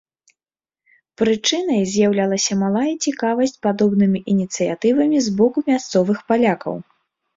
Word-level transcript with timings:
Прычынай 1.21 1.81
з'яўлялася 1.97 2.57
малая 2.63 2.93
цікавасць 3.09 3.55
падобнымі 3.67 4.19
ініцыятывамі 4.37 5.17
з 5.27 5.39
боку 5.43 5.57
мясцовых 5.69 6.17
палякаў. 6.33 6.75